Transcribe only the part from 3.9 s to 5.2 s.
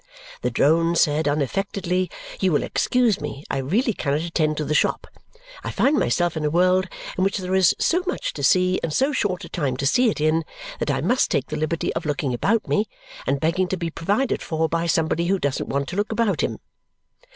cannot attend to the shop!